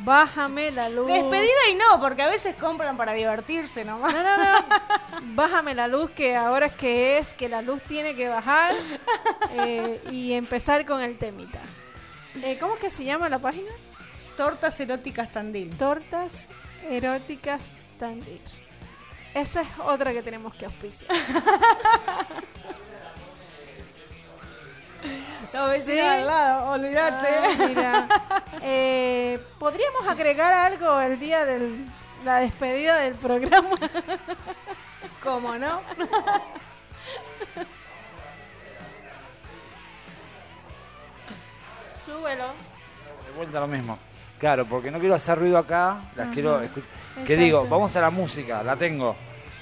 [0.04, 1.06] Bájame la luz.
[1.08, 4.14] Despedida y no, porque a veces compran para divertirse nomás.
[4.14, 4.66] No, no, no.
[5.34, 8.74] Bájame la luz, que ahora es que es, que la luz tiene que bajar
[9.54, 11.58] eh, y empezar con el temita.
[12.42, 13.70] Eh, ¿Cómo es que se llama la página?
[14.36, 15.70] Tortas Eróticas Tandil.
[15.76, 16.32] Tortas
[16.88, 17.60] eróticas
[17.98, 18.40] Tandir.
[19.34, 21.10] Esa es otra que tenemos que auspiciar.
[25.54, 26.00] Los vecinos Sí.
[26.00, 27.28] al lado, olvídate.
[27.28, 28.08] Ah, mira.
[28.62, 31.70] Eh, ¿Podríamos agregar algo el día de
[32.24, 33.70] la despedida del programa?
[35.22, 35.80] ¿Cómo no?
[42.04, 42.46] Súbelo.
[43.26, 43.98] De vuelta lo mismo.
[44.38, 46.34] Claro, porque no quiero hacer ruido acá, las Ajá.
[46.34, 46.90] quiero escuchar.
[47.26, 49.16] Que digo, vamos a la música, la tengo.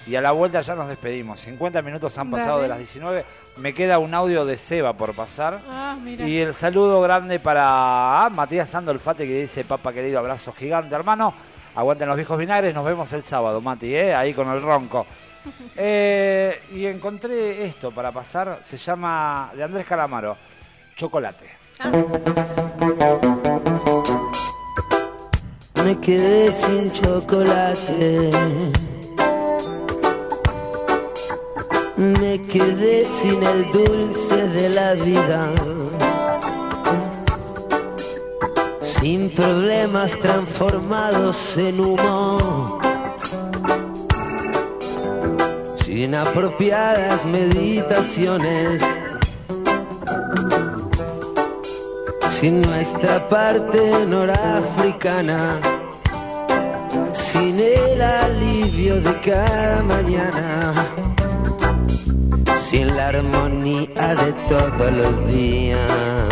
[0.07, 1.41] Y a la vuelta ya nos despedimos.
[1.41, 2.63] 50 minutos han pasado Dale.
[2.65, 3.25] de las 19.
[3.59, 5.61] Me queda un audio de Seba por pasar.
[5.71, 6.27] Ah, mira.
[6.29, 11.33] Y el saludo grande para ah, Matías Sandolfate que dice, papá querido, abrazo gigante, hermano.
[11.75, 14.15] Aguanten los viejos vinagres, nos vemos el sábado, Mati, ¿eh?
[14.15, 15.07] ahí con el ronco.
[15.77, 20.39] Eh, y encontré esto para pasar, se llama de Andrés Calamaro,
[20.97, 21.51] Chocolate.
[25.85, 28.31] Me quedé sin chocolate.
[31.97, 35.51] Me quedé sin el dulce de la vida.
[38.81, 42.79] Sin problemas transformados en humo.
[45.85, 48.81] Sin apropiadas meditaciones.
[52.45, 55.59] Sin nuestra parte norafricana.
[57.13, 60.75] Sin el alivio de cada mañana
[62.55, 66.29] sin la armonía de todos los días,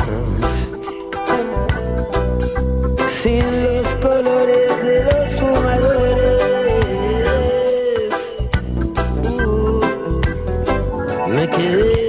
[3.22, 6.12] sin los colores de los fumadores.
[9.46, 9.83] Uh,
[11.31, 12.03] me quedé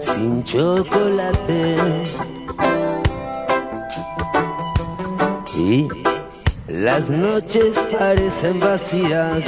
[0.00, 1.99] sin chocolate
[5.70, 5.88] y
[6.66, 9.44] las noches parecen vacías.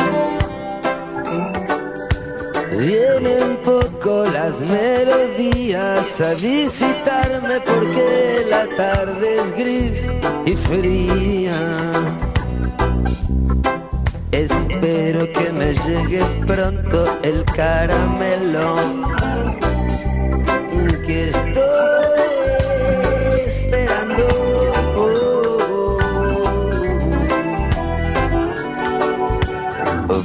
[2.78, 9.98] Vienen poco las melodías a visitarme porque la tarde es gris
[10.46, 11.60] y fría.
[14.30, 19.21] Espero que me llegue pronto el caramelo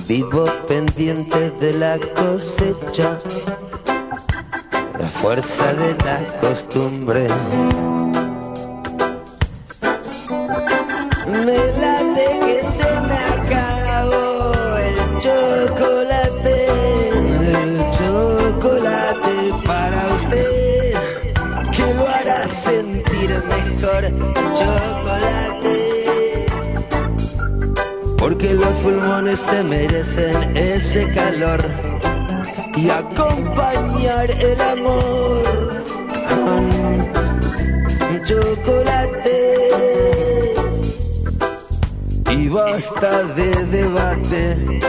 [0.07, 3.19] Vivo pendiente de la cosecha,
[4.97, 7.27] la fuerza de la costumbre.
[11.27, 16.67] Me late que se me acabó el chocolate,
[17.51, 20.93] el chocolate para usted,
[21.73, 24.03] que lo hará sentir mejor.
[24.57, 25.76] Chocolate
[28.47, 31.59] porque los pulmones se merecen ese calor
[32.75, 35.83] y acompañar el amor
[36.29, 39.73] con chocolate
[42.31, 44.79] y basta de debate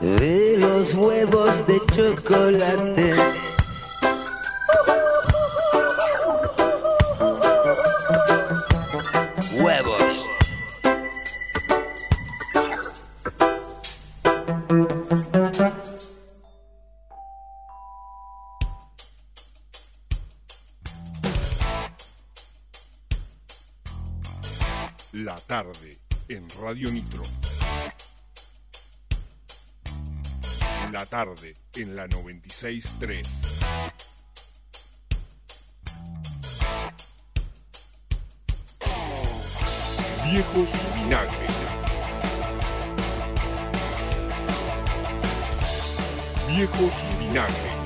[0.00, 3.39] de los huevos de chocolate.
[26.70, 26.88] Radio.
[30.92, 33.26] La tarde en la 96.3.
[40.30, 41.52] Viejos vinagres.
[46.46, 47.84] Viejos vinagres.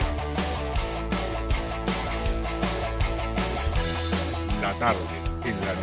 [4.61, 4.99] La tarde
[5.45, 5.75] en la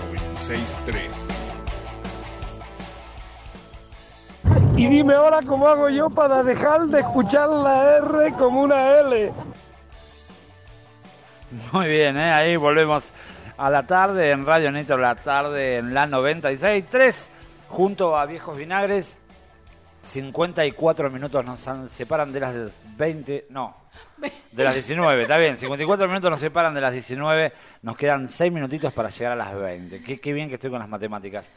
[0.45, 1.30] 96.3.
[4.81, 9.31] Y dime ahora cómo hago yo para dejar de escuchar la R como una L.
[11.71, 12.31] Muy bien, ¿eh?
[12.31, 13.13] ahí volvemos
[13.59, 17.27] a la tarde en Radio Nitro, la tarde en la 96.3,
[17.69, 19.19] junto a Viejos Vinagres.
[20.01, 21.59] 54 minutos nos
[21.91, 22.55] separan de las
[22.97, 23.75] 20, no,
[24.51, 28.51] de las 19, está bien, 54 minutos nos separan de las 19, nos quedan 6
[28.51, 30.01] minutitos para llegar a las 20.
[30.01, 31.51] Qué, qué bien que estoy con las matemáticas.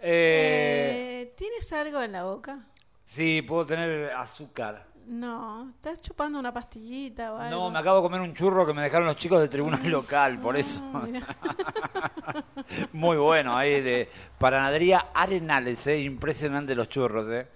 [0.00, 2.60] Eh, Eh, ¿Tienes algo en la boca?
[3.04, 4.86] sí, puedo tener azúcar.
[5.06, 7.56] No, ¿estás chupando una pastillita o algo?
[7.64, 10.38] No, me acabo de comer un churro que me dejaron los chicos del tribunal local,
[10.38, 10.80] por eso.
[10.94, 11.26] Ah, mira.
[12.92, 17.46] Muy bueno, ahí de Panadería Arenales, eh, impresionante los churros, eh.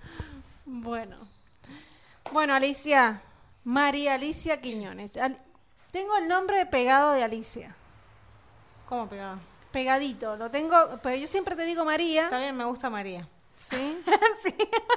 [0.65, 1.17] Bueno.
[2.33, 3.21] Bueno, Alicia.
[3.65, 5.17] María Alicia Quiñones.
[5.19, 5.39] Al-
[5.91, 7.75] Tengo el nombre pegado de Alicia.
[8.89, 9.39] ¿Cómo pegado?
[9.73, 10.37] Pegadito.
[10.37, 12.29] Lo tengo, pero yo siempre te digo María.
[12.31, 13.27] También me gusta María.
[13.55, 13.99] ¿Sí?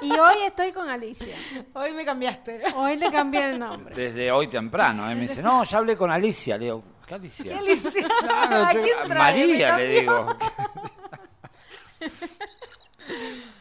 [0.02, 1.36] Y hoy estoy con Alicia.
[1.72, 2.62] Hoy me cambiaste.
[2.74, 3.94] Hoy le cambié el nombre.
[3.94, 5.14] Desde hoy temprano, eh.
[5.14, 7.52] me dice, no, ya hablé con Alicia, le digo, ¿qué Alicia?
[7.52, 8.08] ¿Qué Alicia?
[8.20, 9.18] Claro, ¿A yo- quién trae?
[9.18, 10.28] María, le digo.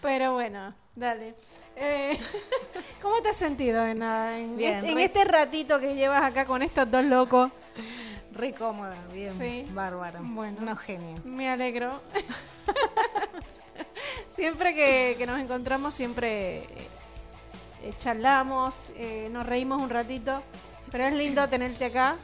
[0.01, 1.35] Pero bueno, dale.
[1.75, 2.19] Eh,
[3.01, 6.61] ¿Cómo te has sentido en, en Bien, este, en este ratito que llevas acá con
[6.61, 7.51] estos dos locos?
[8.35, 9.37] Re cómoda, bien.
[9.39, 9.67] Sí.
[9.73, 10.19] Bárbaro.
[10.21, 10.57] Bueno.
[10.61, 11.23] Unos genios.
[11.25, 12.01] Me alegro.
[14.35, 16.57] siempre que, que nos encontramos, siempre
[17.83, 20.41] eh, charlamos, eh, nos reímos un ratito.
[20.91, 22.17] pero es lindo tenerte acá,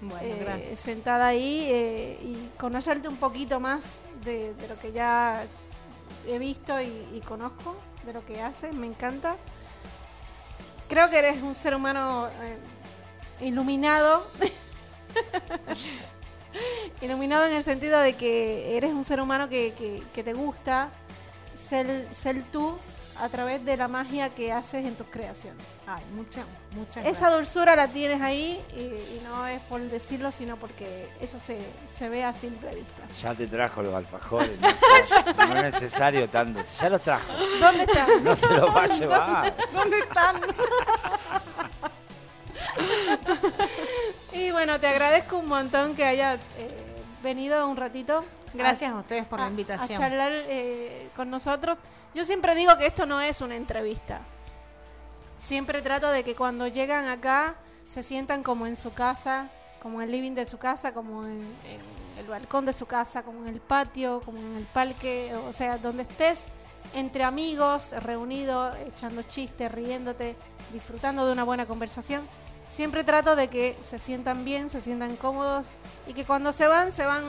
[0.00, 0.80] Bueno, eh, gracias.
[0.80, 3.82] sentada ahí eh, y conocerte un poquito más
[4.24, 5.42] de, de lo que ya
[6.28, 9.34] he visto y, y conozco, de lo que haces, me encanta.
[10.88, 12.28] Creo que eres un ser humano
[13.40, 14.24] iluminado.
[17.02, 20.88] iluminado en el sentido de que eres un ser humano que, que- que te gusta
[21.68, 22.76] ser, ser tú
[23.20, 25.62] a través de la magia que haces en tus creaciones.
[25.86, 30.56] Ay, muchas, muchas Esa dulzura la tienes ahí y, y no es por decirlo, sino
[30.56, 31.58] porque eso se,
[31.98, 33.02] se ve a simple vista.
[33.22, 34.58] Ya te trajo los alfajores.
[35.38, 36.60] No, no es necesario tanto.
[36.80, 37.26] Ya los trajo.
[37.60, 38.06] ¿Dónde está?
[38.22, 39.54] No se los va a llevar.
[39.72, 40.40] ¿Dónde están?
[44.56, 46.70] bueno, te agradezco un montón que hayas eh,
[47.22, 48.24] venido un ratito.
[48.54, 49.92] Gracias a ustedes por la invitación.
[49.92, 51.76] A charlar eh, con nosotros.
[52.14, 54.20] Yo siempre digo que esto no es una entrevista.
[55.38, 59.50] Siempre trato de que cuando llegan acá se sientan como en su casa,
[59.82, 63.24] como en el living de su casa, como en, en el balcón de su casa,
[63.24, 66.42] como en el patio, como en el parque, o sea, donde estés
[66.94, 70.34] entre amigos, reunidos, echando chistes, riéndote,
[70.72, 72.26] disfrutando de una buena conversación.
[72.70, 75.66] Siempre trato de que se sientan bien, se sientan cómodos
[76.06, 77.24] y que cuando se van, se van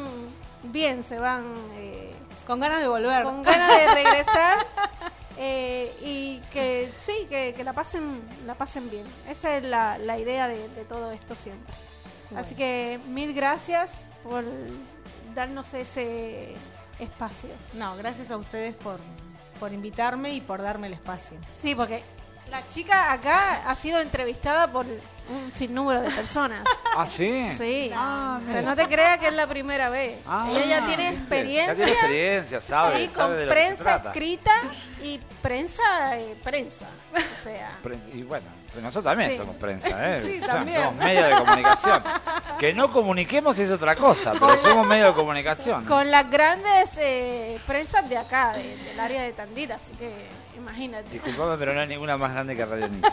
[0.64, 2.14] bien, se van eh,
[2.46, 3.24] Con ganas de volver.
[3.24, 4.58] con ganas de regresar
[5.38, 9.06] eh, y que sí, que, que la pasen la pasen bien.
[9.30, 11.74] Esa es la, la idea de, de todo esto siempre.
[12.36, 13.90] Así que mil gracias
[14.24, 14.44] por
[15.34, 16.56] darnos ese
[17.00, 17.52] espacio.
[17.74, 19.00] No, gracias a ustedes por,
[19.62, 21.38] por invitarme y por darme el espacio.
[21.62, 22.04] Sí, porque
[22.52, 24.86] la chica acá ha sido entrevistada por
[25.30, 26.64] un sinnúmero de personas.
[26.98, 27.48] ¿Ah, sí?
[27.58, 27.92] Sí.
[27.96, 28.70] Ah, o sea, mira.
[28.70, 30.20] no te creas que es la primera vez.
[30.28, 31.74] Ah, Ella ya tiene experiencia.
[31.74, 32.98] Ya tiene experiencia, sabe.
[33.08, 34.10] Sí, sabe con de lo que se prensa trata.
[34.10, 34.52] escrita
[35.04, 36.86] y prensa, eh, prensa.
[37.14, 39.38] O sea, Pre- Y bueno, nosotros también Sí.
[39.38, 40.22] somos prensa, ¿eh?
[40.26, 40.78] Sí, O sea, también.
[40.84, 42.04] Somos medios de comunicación.
[42.60, 45.86] Que no comuniquemos es otra cosa, pero Con- somos medios de comunicación.
[45.86, 51.10] con las grandes eh, prensas de acá, de- del área de Tandil, así que imagínate.
[51.12, 53.12] Disculpame, pero no hay ninguna más grande que Radio Nitro.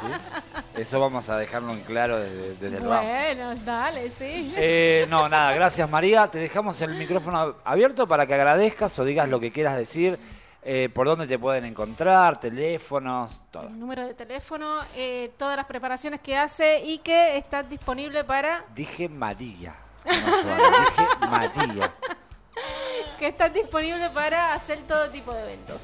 [0.00, 0.80] ¿Sí?
[0.80, 3.04] Eso vamos a dejarlo en claro desde, desde el vamos.
[3.04, 4.54] Bueno, dale, sí.
[4.56, 6.28] Eh, no, nada, gracias María.
[6.28, 10.18] Te dejamos el micrófono abierto para que agradezcas o digas lo que quieras decir,
[10.62, 13.68] eh, por dónde te pueden encontrar, teléfonos, todo.
[13.68, 18.64] El número de teléfono, eh, todas las preparaciones que hace y que está disponible para
[18.74, 19.74] Dije María.
[20.04, 21.92] no dije María.
[23.18, 25.80] que está disponible para hacer todo tipo de eventos.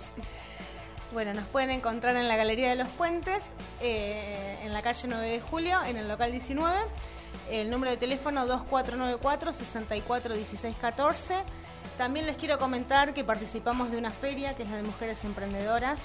[1.16, 3.42] Bueno, nos pueden encontrar en la Galería de los Puentes,
[3.80, 6.76] eh, en la calle 9 de Julio, en el local 19.
[7.50, 11.42] El número de teléfono 2494-641614.
[11.96, 15.98] También les quiero comentar que participamos de una feria, que es la de Mujeres Emprendedoras,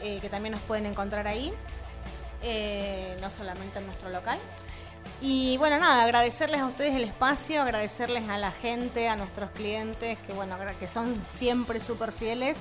[0.00, 1.52] eh, que también nos pueden encontrar ahí,
[2.44, 4.38] eh, no solamente en nuestro local.
[5.20, 10.18] Y bueno, nada, agradecerles a ustedes el espacio, agradecerles a la gente, a nuestros clientes,
[10.24, 12.56] que bueno, que son siempre súper fieles.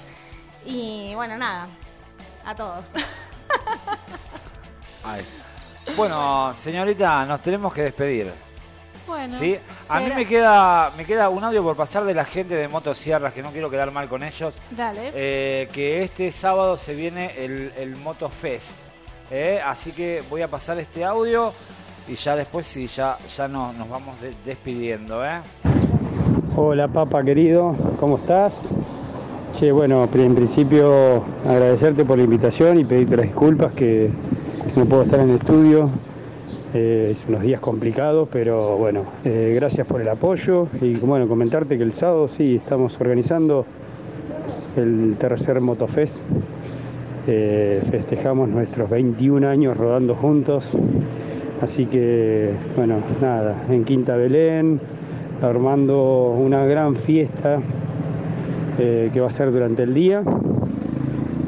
[0.66, 1.68] Y bueno, nada,
[2.45, 2.85] a todos.
[5.03, 5.23] Ay.
[5.95, 8.31] Bueno, señorita, nos tenemos que despedir.
[9.07, 9.57] Bueno, ¿Sí?
[9.89, 13.33] A mí me queda, me queda un audio por pasar de la gente de Motosierras,
[13.33, 14.53] que no quiero quedar mal con ellos.
[14.69, 15.11] Dale.
[15.13, 18.75] Eh, que este sábado se viene el, el Moto Fest.
[19.31, 19.59] ¿eh?
[19.65, 21.51] Así que voy a pasar este audio
[22.07, 25.25] y ya después sí, ya, ya no- nos vamos de- despidiendo.
[25.25, 25.41] ¿eh?
[26.55, 28.53] Hola Papa querido, ¿cómo estás?
[29.70, 34.09] Bueno, en principio agradecerte por la invitación y pedirte las disculpas que
[34.76, 35.88] no puedo estar en el estudio.
[36.74, 41.78] Eh, es unos días complicados, pero bueno, eh, gracias por el apoyo y bueno, comentarte
[41.78, 43.68] que el sábado sí estamos organizando
[44.78, 46.16] el tercer Motofest.
[47.28, 50.66] Eh, festejamos nuestros 21 años rodando juntos.
[51.62, 54.82] Así que, bueno, nada, en Quinta Belén,
[55.43, 57.59] armando una gran fiesta
[58.80, 60.24] eh, que va a ser durante el día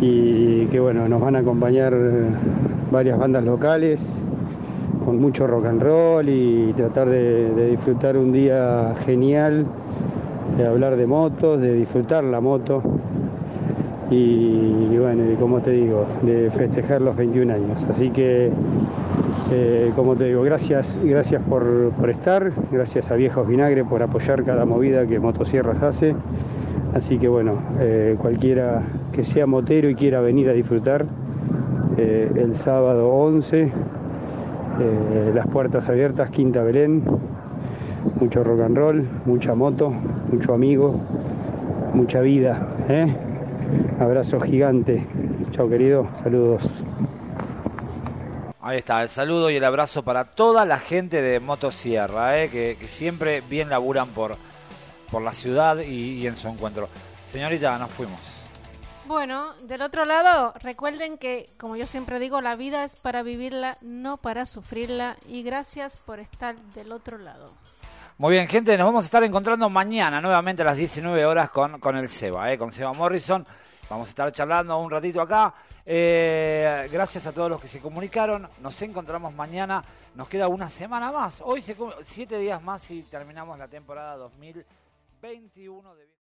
[0.02, 2.26] y que, bueno, nos van a acompañar eh,
[2.92, 4.06] varias bandas locales
[5.06, 9.66] con mucho rock and roll y tratar de, disfrutar un día genial,
[10.58, 12.82] de hablar de motos, de disfrutar la moto
[14.10, 17.84] y, y bueno, y como te digo, de festejar los 21 años.
[17.90, 18.52] Así que,
[19.52, 24.44] eh, como te digo, gracias, gracias por, por estar, gracias a Viejos Vinagre por apoyar
[24.44, 26.16] cada movida que Motosierras hace.
[26.94, 31.06] Así que bueno, eh, cualquiera que sea motero y quiera venir a disfrutar,
[31.98, 37.04] eh, el sábado 11, eh, las puertas abiertas, Quinta Belén,
[38.20, 39.92] mucho rock and roll, mucha moto,
[40.32, 40.96] mucho amigo,
[41.96, 42.68] mucha vida.
[44.00, 45.04] Abrazo gigante.
[45.52, 46.62] Chao querido, saludos.
[48.62, 52.88] Ahí está, el saludo y el abrazo para toda la gente de Motosierra, que, que
[52.88, 54.38] siempre bien laburan por,
[55.14, 56.90] por la ciudad y, y en su encuentro.
[57.28, 58.20] Señorita, nos fuimos.
[59.06, 63.78] Bueno, del otro lado, recuerden que, como yo siempre digo, la vida es para vivirla,
[63.82, 65.18] no para sufrirla.
[65.28, 67.46] Y gracias por estar del otro lado.
[68.18, 71.80] Muy bien, gente, nos vamos a estar encontrando mañana nuevamente a las 19 horas con,
[71.80, 73.46] con el Seba, eh, con Seba Morrison.
[73.92, 75.54] Vamos a estar charlando un ratito acá.
[75.86, 78.50] Eh, gracias a todos los que se comunicaron.
[78.62, 79.84] Nos encontramos mañana.
[80.16, 81.40] Nos queda una semana más.
[81.46, 84.18] Hoy se siete días más y terminamos la temporada
[85.24, 86.10] 2021 de...